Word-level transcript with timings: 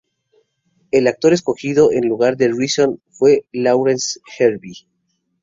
El 0.89 1.05
actor 1.05 1.31
escogido 1.31 1.91
en 1.91 2.07
lugar 2.07 2.35
de 2.35 2.47
Reason 2.51 2.99
fue 3.11 3.45
Laurence 3.51 4.19
Harvey. 4.39 4.87